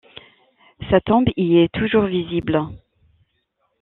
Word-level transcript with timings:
Sa 0.89 0.99
tombe 0.99 1.27
y 1.37 1.57
est 1.59 1.69
toujours 1.71 2.05
visible. 2.05 2.59